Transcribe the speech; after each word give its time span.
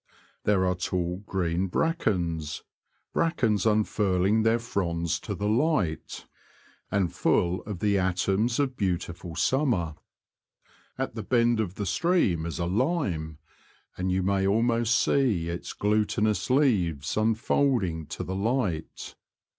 There 0.45 0.65
are 0.65 0.73
tall 0.73 1.17
green 1.27 1.67
brackens— 1.67 2.63
brackens 3.13 3.67
unfurling 3.67 4.41
their 4.41 4.57
fronds 4.57 5.19
to 5.19 5.35
the 5.35 5.47
light, 5.47 6.25
and 6.89 7.13
full 7.13 7.61
of 7.65 7.81
the 7.81 7.99
atoms 7.99 8.57
of 8.57 8.75
beautiful 8.75 9.35
summer. 9.35 9.93
At 10.97 11.13
the 11.13 11.21
bend 11.21 11.59
of 11.59 11.75
the 11.75 11.85
stream 11.85 12.47
is 12.47 12.57
a 12.57 12.65
lime, 12.65 13.37
and 13.95 14.11
you 14.11 14.23
may 14.23 14.47
almost 14.47 14.97
see 14.97 15.49
its 15.49 15.71
glutinous 15.73 16.49
leaves 16.49 17.15
unfolding 17.15 18.07
to 18.07 18.23
the 18.23 18.33
light. 18.35 19.13